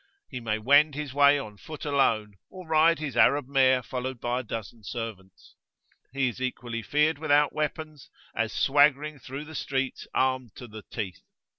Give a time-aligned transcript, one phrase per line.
[0.29, 4.39] He may wend his way on foot alone, or ride his Arab mare followed by
[4.39, 5.53] a dozen servants;
[6.11, 11.21] he is equally feared without weapons, as swaggering through the streets armed to the teeth.